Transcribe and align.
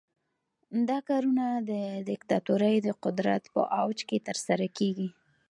دا 0.89 0.97
کارونه 1.09 1.45
د 1.69 1.71
دیکتاتورۍ 2.09 2.75
د 2.83 2.89
قدرت 3.03 3.43
په 3.53 3.61
اوج 3.79 3.99
کې 4.09 4.17
ترسره 4.27 4.67
کیږي. 4.77 5.09